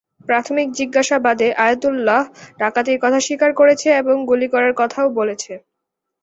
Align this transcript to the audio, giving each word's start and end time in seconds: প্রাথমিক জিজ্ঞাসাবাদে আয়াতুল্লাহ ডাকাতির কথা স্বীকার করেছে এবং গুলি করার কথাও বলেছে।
প্রাথমিক 0.29 0.67
জিজ্ঞাসাবাদে 0.77 1.47
আয়াতুল্লাহ 1.57 2.21
ডাকাতির 2.59 2.97
কথা 3.03 3.19
স্বীকার 3.19 3.51
করেছে 3.53 3.87
এবং 4.01 4.15
গুলি 4.29 4.47
করার 4.53 4.73
কথাও 4.77 5.07
বলেছে। 5.19 5.53